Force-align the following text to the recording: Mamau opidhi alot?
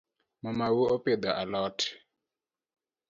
Mamau 0.43 0.79
opidhi 0.95 1.29
alot? 1.41 1.79